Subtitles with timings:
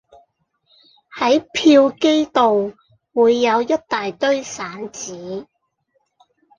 [1.15, 2.73] 喺票機度
[3.13, 5.45] 會有一大堆散紙